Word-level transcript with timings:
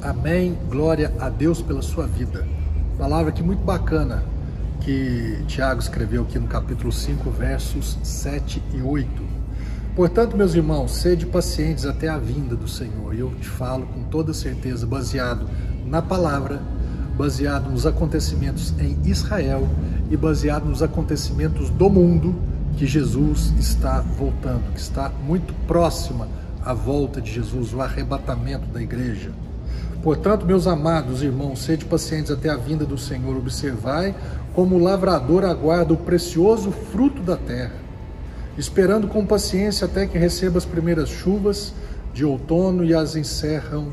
Amém. 0.00 0.56
Glória 0.70 1.12
a 1.18 1.28
Deus 1.28 1.60
pela 1.60 1.82
sua 1.82 2.06
vida. 2.06 2.46
Palavra 2.96 3.32
que 3.32 3.42
muito 3.42 3.64
bacana 3.64 4.22
que 4.80 5.42
Tiago 5.48 5.80
escreveu 5.80 6.22
aqui 6.22 6.38
no 6.38 6.46
capítulo 6.46 6.92
5, 6.92 7.28
versos 7.32 7.98
7 8.04 8.62
e 8.74 8.80
8. 8.80 9.10
Portanto, 9.96 10.36
meus 10.36 10.54
irmãos, 10.54 10.92
sede 10.92 11.26
pacientes 11.26 11.84
até 11.84 12.08
a 12.08 12.16
vinda 12.16 12.54
do 12.54 12.68
Senhor. 12.68 13.12
E 13.12 13.18
eu 13.18 13.34
te 13.40 13.48
falo 13.48 13.86
com 13.86 14.04
toda 14.04 14.32
certeza, 14.32 14.86
baseado 14.86 15.48
na 15.84 16.00
palavra, 16.00 16.62
baseado 17.16 17.68
nos 17.68 17.84
acontecimentos 17.84 18.72
em 18.78 18.96
Israel 19.04 19.68
e 20.08 20.16
baseado 20.16 20.66
nos 20.66 20.80
acontecimentos 20.80 21.70
do 21.70 21.90
mundo, 21.90 22.36
que 22.76 22.86
Jesus 22.86 23.52
está 23.58 24.00
voltando, 24.00 24.72
que 24.72 24.80
está 24.80 25.10
muito 25.26 25.52
próxima 25.66 26.28
a 26.64 26.72
volta 26.72 27.20
de 27.20 27.32
Jesus, 27.32 27.74
o 27.74 27.80
arrebatamento 27.80 28.68
da 28.68 28.80
igreja. 28.80 29.32
Portanto, 30.02 30.46
meus 30.46 30.66
amados 30.66 31.22
irmãos, 31.22 31.60
sede 31.60 31.84
pacientes 31.84 32.30
até 32.30 32.48
a 32.48 32.56
vinda 32.56 32.84
do 32.84 32.96
Senhor, 32.96 33.36
observai 33.36 34.14
como 34.54 34.76
o 34.76 34.78
lavrador 34.78 35.44
aguarda 35.44 35.92
o 35.92 35.96
precioso 35.96 36.70
fruto 36.70 37.20
da 37.22 37.36
terra, 37.36 37.74
esperando 38.56 39.08
com 39.08 39.26
paciência 39.26 39.86
até 39.86 40.06
que 40.06 40.16
receba 40.16 40.58
as 40.58 40.64
primeiras 40.64 41.08
chuvas 41.08 41.72
de 42.14 42.24
outono 42.24 42.84
e 42.84 42.94
as 42.94 43.16
encerram 43.16 43.92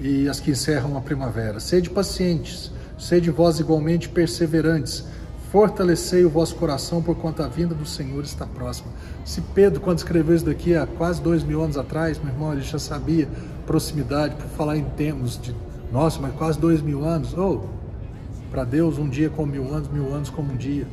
e 0.00 0.28
as 0.28 0.40
que 0.40 0.50
encerram 0.50 0.96
a 0.96 1.00
primavera. 1.00 1.58
Sede 1.58 1.90
pacientes, 1.90 2.70
sede 2.98 3.30
vós 3.30 3.58
igualmente 3.58 4.08
perseverantes, 4.08 5.04
fortalecei 5.50 6.24
o 6.24 6.30
vosso 6.30 6.54
coração, 6.56 7.02
por 7.02 7.16
quanto 7.16 7.42
a 7.42 7.48
vinda 7.48 7.74
do 7.74 7.86
Senhor 7.86 8.22
está 8.22 8.46
próxima. 8.46 8.88
Se 9.24 9.40
Pedro, 9.40 9.80
quando 9.80 9.98
escreveu 9.98 10.34
isso 10.34 10.44
daqui 10.44 10.74
há 10.74 10.86
quase 10.86 11.20
dois 11.22 11.42
mil 11.42 11.62
anos 11.62 11.78
atrás, 11.78 12.18
meu 12.18 12.32
irmão, 12.32 12.52
ele 12.52 12.62
já 12.62 12.78
sabia 12.78 13.28
proximidade, 13.66 14.34
por 14.36 14.46
falar 14.56 14.76
em 14.76 14.84
termos 14.84 15.40
de, 15.40 15.54
nossa, 15.92 16.20
mas 16.20 16.32
quase 16.34 16.58
dois 16.58 16.80
mil 16.80 17.04
anos, 17.04 17.36
ou 17.36 17.68
oh, 17.70 18.50
para 18.50 18.64
Deus 18.64 18.98
um 18.98 19.08
dia 19.08 19.28
como 19.28 19.52
mil 19.52 19.72
anos, 19.74 19.88
mil 19.88 20.14
anos 20.14 20.30
como 20.30 20.52
um 20.52 20.56
dia. 20.56 20.86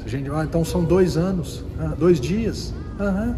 Se 0.00 0.06
a 0.06 0.08
gente, 0.08 0.30
ah, 0.30 0.44
então 0.44 0.64
são 0.64 0.84
dois 0.84 1.16
anos, 1.16 1.64
ah, 1.78 1.94
dois 1.98 2.20
dias. 2.20 2.72
Uhum. 2.98 3.34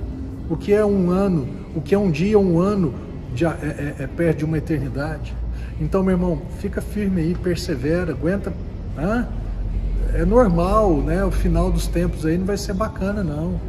O 0.48 0.56
que 0.56 0.72
é 0.72 0.84
um 0.84 1.10
ano? 1.10 1.48
O 1.74 1.80
que 1.80 1.94
é 1.94 1.98
um 1.98 2.10
dia, 2.10 2.38
um 2.38 2.60
ano, 2.60 2.94
é, 3.40 3.66
é, 3.66 3.94
é 4.04 4.06
perto 4.06 4.38
de 4.38 4.44
uma 4.44 4.58
eternidade. 4.58 5.34
Então, 5.80 6.02
meu 6.02 6.12
irmão, 6.12 6.42
fica 6.60 6.80
firme 6.80 7.20
aí, 7.20 7.34
persevera, 7.34 8.12
aguenta. 8.12 8.52
Ah, 8.96 9.26
é 10.14 10.24
normal, 10.24 10.98
né? 10.98 11.24
O 11.24 11.30
final 11.30 11.70
dos 11.70 11.86
tempos 11.86 12.24
aí 12.24 12.38
não 12.38 12.46
vai 12.46 12.56
ser 12.56 12.74
bacana, 12.74 13.24
não. 13.24 13.60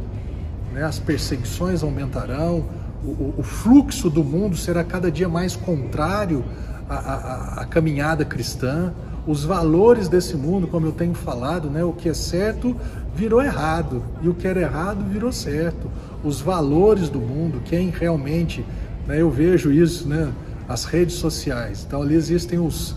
Né? 0.72 0.82
As 0.84 0.98
perseguições 0.98 1.82
aumentarão, 1.82 2.64
o, 3.10 3.34
o, 3.38 3.42
fluxo 3.42 4.10
do 4.10 4.24
mundo 4.24 4.56
será 4.56 4.82
cada 4.84 5.10
dia 5.10 5.28
mais 5.28 5.56
contrário 5.56 6.44
à, 6.88 6.94
à, 6.94 7.60
à, 7.62 7.64
caminhada 7.66 8.24
cristã. 8.24 8.92
Os 9.26 9.44
valores 9.44 10.08
desse 10.08 10.36
mundo, 10.36 10.66
como 10.66 10.86
eu 10.86 10.92
tenho 10.92 11.14
falado, 11.14 11.68
né? 11.68 11.82
O 11.84 11.92
que 11.92 12.08
é 12.08 12.14
certo 12.14 12.76
virou 13.14 13.42
errado 13.42 14.02
e 14.22 14.28
o 14.28 14.34
que 14.34 14.46
era 14.46 14.60
errado 14.60 15.04
virou 15.04 15.32
certo. 15.32 15.90
Os 16.22 16.40
valores 16.40 17.08
do 17.08 17.18
mundo, 17.18 17.60
quem 17.64 17.90
realmente, 17.90 18.64
né? 19.06 19.20
Eu 19.20 19.30
vejo 19.30 19.72
isso, 19.72 20.08
né? 20.08 20.32
As 20.68 20.84
redes 20.84 21.16
sociais. 21.16 21.84
Então 21.86 22.02
ali 22.02 22.14
existem 22.14 22.58
os 22.58 22.94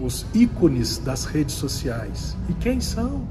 os 0.00 0.24
ícones 0.32 0.98
das 0.98 1.24
redes 1.24 1.54
sociais. 1.54 2.36
E 2.48 2.52
quem 2.54 2.80
são? 2.80 3.22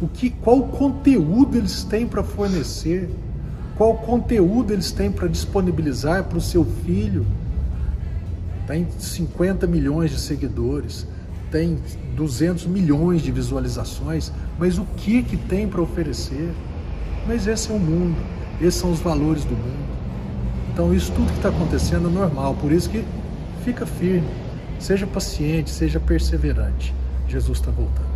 O 0.00 0.08
que, 0.08 0.30
qual 0.30 0.62
conteúdo 0.64 1.56
eles 1.56 1.84
têm 1.84 2.06
para 2.06 2.22
fornecer? 2.22 3.08
Qual 3.82 3.96
conteúdo 3.96 4.72
eles 4.72 4.92
têm 4.92 5.10
para 5.10 5.26
disponibilizar 5.26 6.22
para 6.22 6.38
o 6.38 6.40
seu 6.40 6.64
filho? 6.64 7.26
Tem 8.64 8.86
50 8.96 9.66
milhões 9.66 10.12
de 10.12 10.20
seguidores, 10.20 11.04
tem 11.50 11.80
200 12.14 12.66
milhões 12.66 13.22
de 13.22 13.32
visualizações, 13.32 14.30
mas 14.56 14.78
o 14.78 14.84
que 14.96 15.24
que 15.24 15.36
tem 15.36 15.66
para 15.66 15.82
oferecer? 15.82 16.54
Mas 17.26 17.48
esse 17.48 17.72
é 17.72 17.74
o 17.74 17.78
mundo, 17.80 18.16
esses 18.60 18.76
são 18.78 18.92
os 18.92 19.00
valores 19.00 19.44
do 19.44 19.56
mundo. 19.56 19.84
Então 20.72 20.94
isso 20.94 21.10
tudo 21.10 21.32
que 21.32 21.38
está 21.38 21.48
acontecendo 21.48 22.06
é 22.06 22.12
normal, 22.12 22.54
por 22.54 22.70
isso 22.70 22.88
que 22.88 23.04
fica 23.64 23.84
firme 23.84 24.28
Seja 24.78 25.08
paciente, 25.08 25.70
seja 25.70 25.98
perseverante. 25.98 26.94
Jesus 27.26 27.58
está 27.58 27.72
voltando. 27.72 28.11